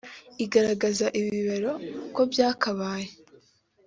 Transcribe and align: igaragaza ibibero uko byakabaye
igaragaza 0.43 1.05
ibibero 1.19 1.71
uko 2.07 2.21
byakabaye 2.31 3.09